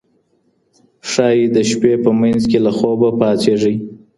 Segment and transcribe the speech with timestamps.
[1.11, 3.75] ښايي د شپې په منځ کې له خوبه پاڅېږئ.